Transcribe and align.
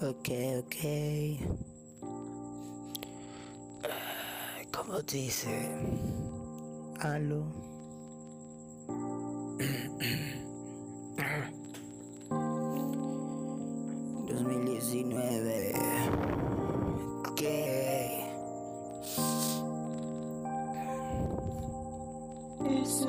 Ok, 0.00 0.28
ok. 0.58 0.76
¿Cómo 4.72 5.02
dice? 5.02 5.50
Aló. 7.00 7.42
2019. 14.28 15.74
¿Qué? 17.34 18.22
S 22.64 23.06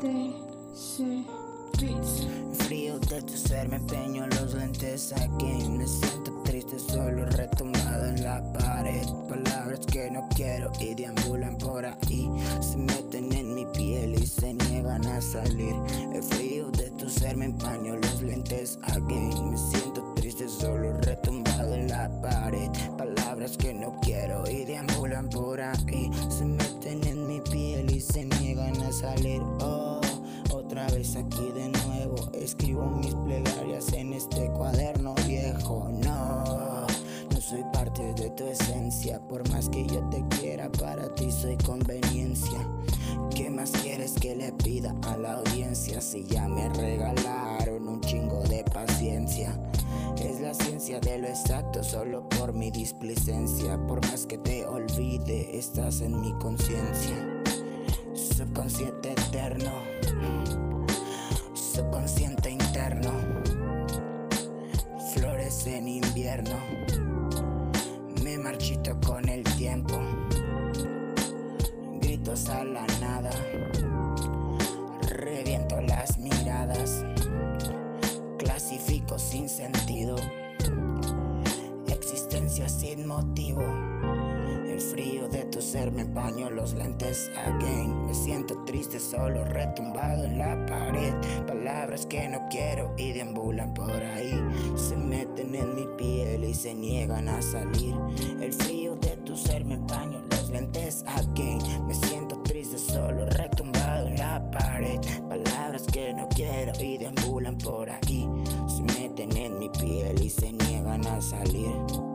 T 0.00 0.34
C 0.74 1.39
Beats. 1.80 2.26
Frío 2.66 2.98
de 2.98 3.22
tu 3.22 3.36
ser 3.36 3.68
me 3.68 3.76
empeño 3.76 4.26
los 4.26 4.52
lentes. 4.54 5.12
Aquí 5.12 5.68
Me 5.70 5.86
siento 5.86 6.32
triste 6.44 6.78
solo 6.78 7.24
retumbado 7.24 8.06
en 8.06 8.22
la 8.22 8.42
pared. 8.52 9.06
Palabras 9.28 9.80
que 9.86 10.10
no 10.10 10.28
quiero 10.34 10.70
y 10.78 10.94
deambulan 10.94 11.56
por 11.56 11.86
ahí. 11.86 12.28
Se 12.60 12.76
meten 12.76 13.32
en 13.32 13.54
mi 13.54 13.64
piel 13.66 14.14
y 14.14 14.26
se 14.26 14.52
niegan 14.52 15.06
a 15.06 15.22
salir. 15.22 15.74
El 16.12 16.22
frío 16.22 16.70
de 16.70 16.90
tu 16.90 17.08
ser 17.08 17.36
me 17.36 17.46
empaño 17.46 17.96
los 17.96 18.22
lentes. 18.22 18.78
Again 18.82 19.50
Me 19.50 19.56
siento 19.56 20.12
triste 20.16 20.48
solo 20.48 20.98
retumbado 21.00 21.74
en 21.74 21.88
la 21.88 22.10
pared. 22.20 22.68
Palabras 22.98 23.56
que 23.56 23.72
no 23.72 23.98
quiero 24.02 24.44
y 24.50 24.64
deambulan 24.64 25.30
por 25.30 25.60
ahí. 25.60 26.10
Se 26.28 26.44
meten 26.44 27.06
en 27.06 27.26
mi 27.26 27.40
piel 27.40 27.90
y 27.90 28.00
se 28.00 28.26
niegan 28.26 28.78
a 28.82 28.92
salir. 28.92 29.40
Oh 29.60 29.99
otra 30.52 30.86
vez 30.88 31.16
aquí 31.16 31.50
de 31.54 31.68
nuevo 31.68 32.16
escribo 32.32 32.86
mis 32.86 33.14
plegarias 33.14 33.92
en 33.92 34.12
este 34.12 34.48
cuaderno 34.50 35.14
viejo. 35.26 35.88
No, 36.04 36.86
no 37.30 37.40
soy 37.40 37.64
parte 37.72 38.14
de 38.14 38.30
tu 38.30 38.44
esencia. 38.44 39.20
Por 39.28 39.48
más 39.50 39.68
que 39.68 39.86
yo 39.86 40.00
te 40.10 40.24
quiera, 40.38 40.70
para 40.72 41.12
ti 41.14 41.30
soy 41.30 41.56
conveniencia. 41.58 42.58
¿Qué 43.34 43.50
más 43.50 43.70
quieres 43.70 44.12
que 44.12 44.36
le 44.36 44.52
pida 44.52 44.94
a 45.02 45.16
la 45.16 45.34
audiencia 45.34 46.00
si 46.00 46.24
ya 46.24 46.48
me 46.48 46.68
regalaron 46.70 47.88
un 47.88 48.00
chingo 48.00 48.42
de 48.42 48.64
paciencia? 48.64 49.58
Es 50.18 50.40
la 50.40 50.54
ciencia 50.54 51.00
de 51.00 51.18
lo 51.18 51.28
exacto 51.28 51.82
solo 51.82 52.28
por 52.28 52.52
mi 52.52 52.70
displicencia. 52.70 53.78
Por 53.86 54.04
más 54.06 54.26
que 54.26 54.38
te 54.38 54.66
olvide, 54.66 55.58
estás 55.58 56.00
en 56.00 56.20
mi 56.20 56.32
conciencia. 56.34 57.39
Subconsciente 58.40 59.12
eterno. 59.12 59.70
Subconsciente 61.52 62.48
interno. 62.48 63.12
Florece 65.12 65.76
en 65.76 65.88
invierno. 65.88 66.56
Me 68.24 68.38
marchito 68.38 68.98
con 69.06 69.28
el 69.28 69.44
tiempo, 69.44 70.00
gritos 72.00 72.48
a 72.48 72.64
la 72.64 72.86
nada, 72.98 73.30
reviento 75.02 75.78
las 75.82 76.16
miradas, 76.16 77.04
clasifico 78.38 79.18
sin 79.18 79.50
sentido, 79.50 80.16
existencia 81.88 82.70
sin 82.70 83.06
motivo. 83.06 83.62
El 84.80 84.86
frío 84.86 85.28
de 85.28 85.44
tu 85.44 85.60
ser 85.60 85.92
me 85.92 86.00
empaño 86.00 86.48
los 86.48 86.72
lentes 86.72 87.30
again. 87.36 88.06
Me 88.06 88.14
siento 88.14 88.64
triste, 88.64 88.98
solo 88.98 89.44
retumbado 89.44 90.24
en 90.24 90.38
la 90.38 90.64
pared. 90.64 91.12
Palabras 91.46 92.06
que 92.06 92.26
no 92.30 92.48
quiero 92.48 92.94
y 92.96 93.12
deambulan 93.12 93.74
por 93.74 93.90
ahí. 93.90 94.42
Se 94.76 94.96
meten 94.96 95.54
en 95.54 95.74
mi 95.74 95.86
piel 95.98 96.44
y 96.44 96.54
se 96.54 96.72
niegan 96.72 97.28
a 97.28 97.42
salir. 97.42 97.94
El 98.40 98.54
frío 98.54 98.96
de 98.96 99.18
tu 99.18 99.36
ser 99.36 99.66
me 99.66 99.74
empaño 99.74 100.22
los 100.30 100.48
lentes 100.48 101.04
again. 101.06 101.58
Me 101.86 101.92
siento 101.92 102.40
triste, 102.42 102.78
solo 102.78 103.26
retumbado 103.26 104.06
en 104.06 104.16
la 104.16 104.50
pared. 104.50 104.98
Palabras 105.28 105.82
que 105.92 106.14
no 106.14 106.26
quiero 106.30 106.72
y 106.80 106.96
deambulan 106.96 107.58
por 107.58 107.90
ahí. 107.90 108.26
Se 108.66 108.82
meten 108.98 109.36
en 109.36 109.58
mi 109.58 109.68
piel 109.68 110.22
y 110.22 110.30
se 110.30 110.50
niegan 110.54 111.06
a 111.06 111.20
salir. 111.20 112.09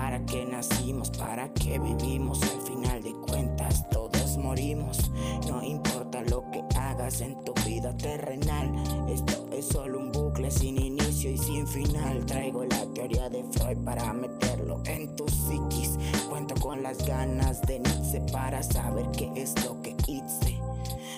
¿Para 0.00 0.24
qué 0.26 0.46
nacimos? 0.46 1.10
¿Para 1.10 1.52
qué 1.54 1.76
vivimos? 1.76 2.40
Al 2.44 2.62
final 2.62 3.02
de 3.02 3.12
cuentas 3.14 3.84
todos 3.90 4.36
morimos. 4.36 5.10
No 5.48 5.60
importa 5.60 6.22
lo 6.22 6.48
que 6.52 6.62
hagas 6.78 7.20
en 7.20 7.42
tu 7.42 7.52
vida 7.66 7.96
terrenal. 7.96 8.72
Esto 9.08 9.48
es 9.52 9.66
solo 9.66 9.98
un 9.98 10.12
bucle 10.12 10.52
sin 10.52 10.80
inicio 10.80 11.32
y 11.32 11.36
sin 11.36 11.66
final. 11.66 12.24
Traigo 12.26 12.64
la 12.64 12.86
teoría 12.94 13.28
de 13.28 13.42
Freud 13.50 13.78
para 13.78 14.12
meterlo 14.12 14.80
en 14.86 15.16
tu 15.16 15.26
psiquis. 15.28 15.98
Cuento 16.30 16.54
con 16.60 16.80
las 16.84 17.04
ganas 17.04 17.60
de 17.62 17.80
Nietzsche 17.80 18.20
para 18.32 18.62
saber 18.62 19.10
qué 19.10 19.32
es 19.34 19.52
lo 19.64 19.82
que 19.82 19.96
hice. 20.06 20.60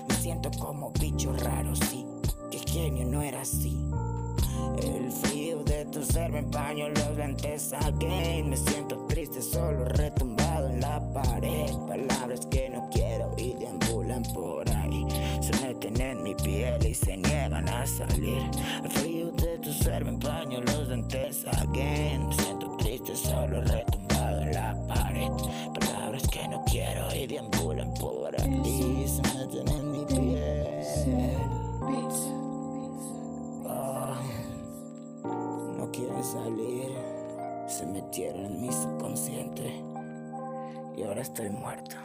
Me 0.08 0.14
siento 0.14 0.50
como 0.58 0.90
bicho 0.92 1.34
raro, 1.34 1.76
sí. 1.76 2.06
Que 2.50 2.58
genio 2.60 3.04
no 3.04 3.20
era 3.20 3.42
así. 3.42 3.89
Me 6.00 6.06
los 6.06 7.16
lentes 7.18 7.74
again 7.74 8.48
Me 8.48 8.56
siento 8.56 8.96
triste 9.06 9.42
solo 9.42 9.84
retumbado 9.84 10.70
en 10.70 10.80
la 10.80 10.98
pared. 11.12 11.74
Palabras 11.86 12.46
que 12.50 12.70
no 12.70 12.88
quiero 12.90 13.34
y 13.36 13.52
deambulan 13.52 14.22
por 14.32 14.66
ahí. 14.70 15.06
Se 15.42 15.52
meten 15.66 16.00
en 16.00 16.22
mi 16.22 16.34
piel 16.34 16.86
y 16.86 16.94
se 16.94 17.18
niegan 17.18 17.68
a 17.68 17.86
salir. 17.86 18.42
El 18.82 18.90
frío 18.90 19.30
de 19.32 19.58
tu 19.58 19.74
ser 19.74 20.02
me 20.06 20.12
empaño 20.12 20.62
los 20.62 20.88
lentes 20.88 21.44
again 21.58 22.28
Me 22.28 22.34
siento 22.34 22.76
triste 22.78 23.14
solo 23.14 23.60
retumbado 23.60 24.40
en 24.40 24.52
la 24.54 24.74
pared. 24.88 25.30
Palabras 25.78 26.26
que 26.28 26.48
no 26.48 26.64
quiero 26.64 27.14
y 27.14 27.26
deambulan 27.26 27.92
por 27.92 28.40
ahí. 28.40 29.06
Se 29.06 29.20
meten 29.36 29.68
en 29.68 29.92
mi 29.92 30.06
piel 30.06 31.29
salir, 36.22 36.90
se 37.66 37.86
metieron 37.86 38.44
en 38.46 38.60
mi 38.60 38.72
subconsciente 38.72 39.82
y 40.96 41.02
ahora 41.02 41.22
estoy 41.22 41.50
muerto. 41.50 41.96